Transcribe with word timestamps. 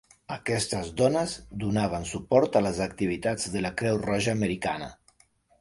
Aquestes 0.35 0.87
dones 1.01 1.35
donaven 1.65 2.09
suport 2.13 2.59
a 2.61 2.63
les 2.69 2.81
activitats 2.89 3.49
de 3.57 3.63
la 3.67 3.73
Creu 3.83 4.03
Roja 4.11 4.37
americana. 4.39 4.91